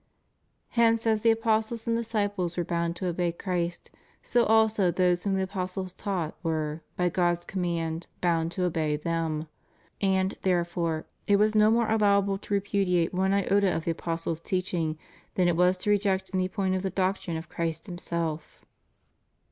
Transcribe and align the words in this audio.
^ 0.01 0.03
Hence 0.69 1.05
as 1.05 1.21
the 1.21 1.29
apostles 1.29 1.85
and 1.87 1.95
disciples 1.95 2.57
were 2.57 2.63
bound 2.63 2.95
to 2.95 3.05
obey 3.05 3.31
Christ, 3.31 3.91
so 4.23 4.43
also 4.45 4.89
those 4.89 5.23
whom 5.23 5.35
the 5.35 5.43
apostles 5.43 5.93
taught 5.93 6.33
were, 6.41 6.81
by 6.97 7.07
God's 7.07 7.45
command, 7.45 8.07
bound 8.19 8.51
to 8.53 8.63
obey 8.63 8.95
them. 8.95 9.47
And, 10.01 10.35
therefore, 10.41 11.05
it 11.27 11.35
was 11.35 11.53
no 11.53 11.69
more 11.69 11.87
allowable 11.87 12.39
to 12.39 12.53
repudiate 12.55 13.13
one 13.13 13.31
iota 13.31 13.71
of 13.75 13.85
the 13.85 13.91
apostle' 13.91 14.37
teaching 14.37 14.97
than 15.35 15.47
it 15.47 15.55
was 15.55 15.77
to 15.77 15.91
reject 15.91 16.31
any 16.33 16.47
point 16.47 16.73
of 16.73 16.81
the 16.81 16.89
doctrine 16.89 17.37
of 17.37 17.47
Christ 17.47 17.87
EQmself. 17.87 18.41